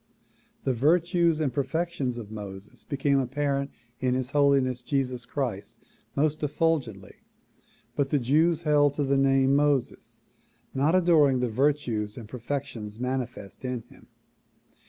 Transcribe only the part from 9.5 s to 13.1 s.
Moses, not adoring the vir tues and perfections